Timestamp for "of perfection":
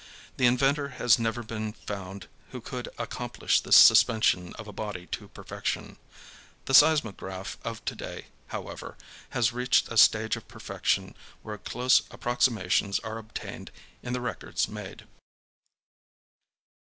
10.35-11.13